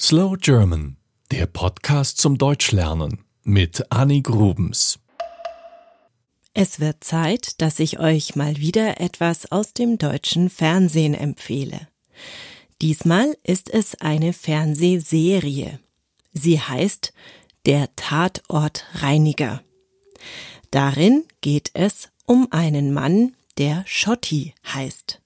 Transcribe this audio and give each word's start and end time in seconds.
Slow 0.00 0.36
German, 0.36 0.96
der 1.30 1.46
Podcast 1.46 2.18
zum 2.18 2.36
Deutschlernen 2.36 3.24
mit 3.44 3.92
Annie 3.92 4.22
Grubens. 4.22 4.98
Es 6.52 6.80
wird 6.80 7.04
Zeit, 7.04 7.60
dass 7.62 7.78
ich 7.78 8.00
euch 8.00 8.34
mal 8.34 8.56
wieder 8.56 9.00
etwas 9.00 9.52
aus 9.52 9.72
dem 9.72 9.96
deutschen 9.96 10.50
Fernsehen 10.50 11.14
empfehle. 11.14 11.86
Diesmal 12.82 13.36
ist 13.44 13.72
es 13.72 13.94
eine 14.00 14.32
Fernsehserie. 14.32 15.78
Sie 16.32 16.60
heißt 16.60 17.12
Der 17.64 17.94
Tatortreiniger. 17.94 19.62
Darin 20.72 21.22
geht 21.40 21.70
es 21.74 22.10
um 22.26 22.48
einen 22.50 22.92
Mann, 22.92 23.36
der 23.58 23.84
Schotti 23.86 24.54
heißt. 24.66 25.20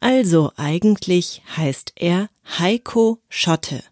Also 0.00 0.52
eigentlich 0.56 1.42
heißt 1.56 1.92
er 1.96 2.28
Heiko 2.58 3.20
Schotte, 3.28 3.82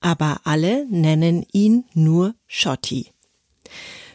aber 0.00 0.40
alle 0.44 0.86
nennen 0.88 1.46
ihn 1.52 1.84
nur 1.94 2.34
Schotti. 2.46 3.10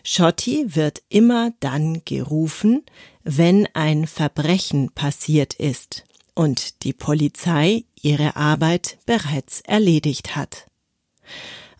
Schotti 0.03 0.75
wird 0.75 1.01
immer 1.09 1.53
dann 1.59 2.01
gerufen, 2.05 2.83
wenn 3.23 3.67
ein 3.73 4.07
Verbrechen 4.07 4.91
passiert 4.91 5.53
ist 5.55 6.03
und 6.33 6.83
die 6.83 6.93
Polizei 6.93 7.83
ihre 8.01 8.35
Arbeit 8.35 8.97
bereits 9.05 9.61
erledigt 9.61 10.35
hat. 10.35 10.67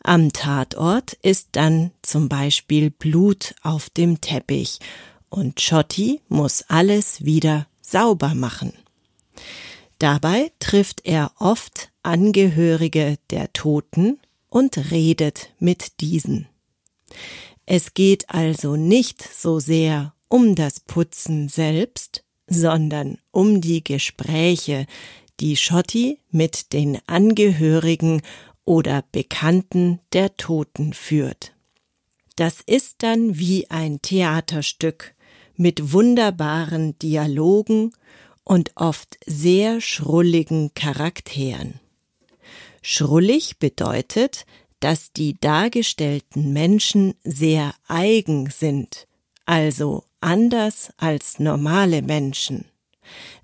Am 0.04 0.32
Tatort 0.32 1.14
ist 1.22 1.50
dann 1.54 1.92
zum 2.02 2.30
Beispiel 2.30 2.90
Blut 2.90 3.56
auf 3.62 3.90
dem 3.90 4.22
Teppich 4.22 4.80
und 5.30 5.62
Schotti 5.62 6.22
muss 6.28 6.64
alles 6.68 7.24
wieder 7.24 7.68
sauber 7.82 8.34
machen. 8.34 8.74
Dabei 10.00 10.52
trifft 10.60 11.06
er 11.06 11.34
oft 11.40 11.92
Angehörige 12.04 13.18
der 13.30 13.52
Toten 13.54 14.18
und 14.50 14.92
redet 14.92 15.52
mit 15.60 16.00
diesen. 16.00 16.48
Es 17.66 17.94
geht 17.94 18.30
also 18.30 18.76
nicht 18.76 19.22
so 19.22 19.60
sehr 19.60 20.14
um 20.30 20.56
das 20.56 20.80
Putzen 20.80 21.50
selbst, 21.50 22.24
sondern 22.48 23.18
um 23.32 23.62
die 23.62 23.84
Gespräche, 23.84 24.88
die 25.40 25.56
Schotti 25.56 26.20
mit 26.32 26.74
den 26.74 26.98
Angehörigen 27.06 28.22
oder 28.66 29.04
Bekannten 29.12 30.00
der 30.14 30.36
Toten 30.38 30.94
führt. 30.94 31.54
Das 32.38 32.62
ist 32.66 33.04
dann 33.04 33.38
wie 33.38 33.70
ein 33.70 34.02
Theaterstück 34.02 35.14
mit 35.56 35.92
wunderbaren 35.92 36.98
Dialogen 37.00 37.92
und 38.50 38.72
oft 38.74 39.20
sehr 39.28 39.80
schrulligen 39.80 40.74
Charakteren. 40.74 41.80
Schrullig 42.82 43.60
bedeutet, 43.60 44.48
dass 44.80 45.12
die 45.12 45.40
dargestellten 45.40 46.52
Menschen 46.52 47.14
sehr 47.24 47.76
eigen 47.88 48.50
sind, 48.50 49.06
also 49.46 50.04
anders 50.20 50.92
als 50.98 51.38
normale 51.38 52.02
Menschen. 52.02 52.66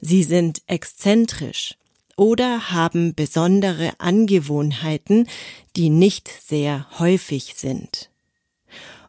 Sie 0.02 0.23
sind 0.23 0.64
exzentrisch 0.66 1.76
oder 2.17 2.72
haben 2.72 3.14
besondere 3.14 3.92
Angewohnheiten, 4.00 5.28
die 5.76 5.92
nicht 5.92 6.31
sehr 6.48 6.88
häufig 6.98 7.53
sind. 7.56 8.09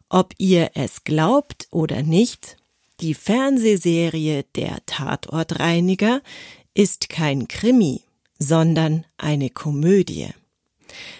Ob 0.09 0.35
ihr 0.37 0.69
es 0.75 1.03
glaubt 1.03 1.67
oder 1.71 2.03
nicht, 2.03 2.56
die 2.99 3.13
Fernsehserie 3.13 4.45
Der 4.55 4.77
Tatortreiniger 4.85 6.21
ist 6.73 7.09
kein 7.09 7.47
Krimi, 7.47 8.01
sondern 8.39 9.05
eine 9.17 9.49
Komödie. 9.49 10.29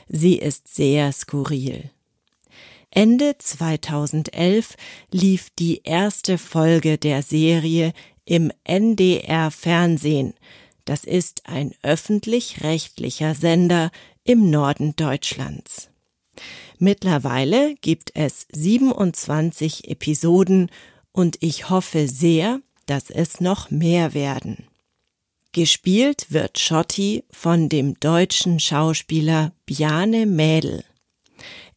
Sie 0.07 0.37
ist 0.37 0.73
sehr 0.73 1.11
skurril. 1.11 1.89
Ende 2.89 3.37
2011 3.37 4.75
lief 5.11 5.49
die 5.59 5.81
erste 5.83 6.37
Folge 6.37 6.97
der 6.97 7.21
Serie 7.21 7.93
im 8.25 8.51
NDR 8.63 9.51
Fernsehen. 9.51 10.33
Das 10.85 11.03
ist 11.03 11.47
ein 11.47 11.73
öffentlich-rechtlicher 11.83 13.35
Sender 13.35 13.91
im 14.23 14.49
Norden 14.49 14.95
Deutschlands. 14.95 15.89
Mittlerweile 16.79 17.75
gibt 17.81 18.11
es 18.15 18.47
27 18.53 19.89
Episoden 19.89 20.69
und 21.17 21.37
ich 21.39 21.71
hoffe 21.71 22.07
sehr, 22.07 22.61
dass 22.85 23.09
es 23.09 23.41
noch 23.41 23.71
mehr 23.71 24.13
werden. 24.13 24.67
Gespielt 25.51 26.27
wird 26.29 26.59
Schotti 26.59 27.23
von 27.31 27.69
dem 27.69 27.99
deutschen 27.99 28.59
Schauspieler 28.59 29.51
Bjane 29.65 30.27
Mädel. 30.27 30.83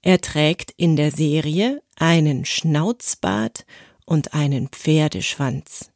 Er 0.03 0.21
trägt 0.21 0.73
in 0.77 0.95
der 0.95 1.11
Serie 1.11 1.83
einen 1.97 2.45
Schnauzbart 2.45 3.65
und 4.05 4.35
einen 4.35 4.69
Pferdeschwanz. 4.69 5.91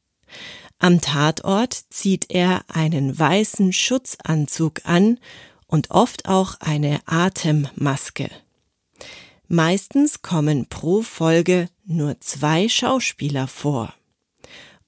Am 0.79 1.03
Tatort 1.03 1.75
zieht 1.91 2.31
er 2.31 2.65
einen 2.69 3.19
weißen 3.19 3.75
Schutzanzug 3.75 4.81
an 4.85 5.19
und 5.67 5.91
oft 5.91 6.31
auch 6.31 6.61
eine 6.61 7.01
Atemmaske. 7.05 8.31
Meistens 9.49 10.23
kommen 10.23 10.67
pro 10.71 11.03
Folge 11.03 11.69
nur 11.87 12.21
zwei 12.21 12.69
Schauspieler 12.69 13.47
vor. 13.47 13.95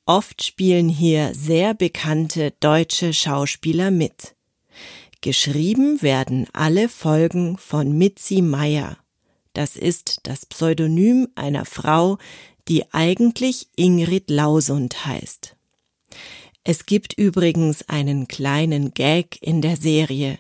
Oft 0.05 0.43
spielen 0.45 0.89
hier 0.89 1.35
sehr 1.35 1.75
bekannte 1.75 2.53
deutsche 2.61 3.13
Schauspieler 3.13 3.91
mit. 3.91 4.37
Geschrieben 5.21 6.01
werden 6.03 6.47
alle 6.53 6.89
Folgen 6.89 7.59
von 7.59 7.97
Mitzi 7.99 8.43
Meyer. 8.43 8.99
Das 9.53 9.77
ist 9.77 10.21
das 10.25 10.47
Pseudonym 10.47 11.29
einer 11.35 11.65
Frau, 11.65 12.19
die 12.69 12.85
eigentlich 12.93 13.69
Ingrid 13.75 14.31
Lausund 14.31 15.07
heißt. 15.07 15.57
Es 16.63 16.87
gibt 16.87 17.15
übrigens 17.15 17.89
einen 17.89 18.29
kleinen 18.29 18.93
Gag 18.93 19.41
in 19.41 19.63
der 19.63 19.77
Serie. 19.77 20.39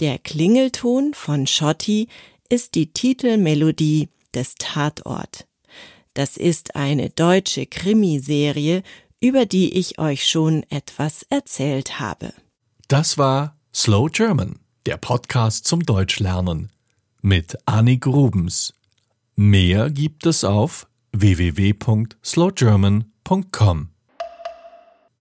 Der 0.00 0.18
Klingelton 0.18 1.14
von 1.14 1.46
Schotti 1.46 2.08
ist 2.48 2.74
die 2.74 2.92
Titelmelodie 2.92 4.08
des 4.34 4.54
Tatort. 4.58 5.46
Das 6.14 6.36
ist 6.36 6.76
eine 6.76 7.10
deutsche 7.10 7.66
Krimiserie, 7.66 8.82
über 9.20 9.44
die 9.46 9.78
ich 9.78 9.98
euch 9.98 10.26
schon 10.26 10.64
etwas 10.68 11.24
erzählt 11.30 12.00
habe. 12.00 12.34
Das 12.88 13.18
war 13.18 13.56
Slow 13.74 14.10
German, 14.10 14.58
der 14.84 14.98
Podcast 14.98 15.66
zum 15.66 15.84
Deutschlernen 15.84 16.70
mit 17.22 17.56
Annie 17.66 17.98
Grubens. 17.98 18.74
Mehr 19.36 19.90
gibt 19.90 20.26
es 20.26 20.42
auf 20.44 20.88
www.slowgerman.com. 21.12 23.91